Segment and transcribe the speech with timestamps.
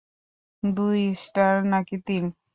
[0.63, 2.23] দুই স্টার নাকি তিন?